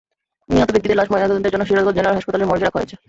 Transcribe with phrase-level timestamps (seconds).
[0.53, 2.95] নিহত ব্যক্তিদের লাশ ময়নাতদন্তের জন্য সিরাজগঞ্জ জেনারেল হাসপাতাল মর্গে রাখা হয়েছে।